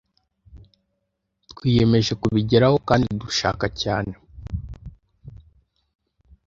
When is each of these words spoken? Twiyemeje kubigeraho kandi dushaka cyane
Twiyemeje 1.49 2.13
kubigeraho 2.21 2.77
kandi 2.87 3.07
dushaka 3.19 3.65
cyane 3.81 4.13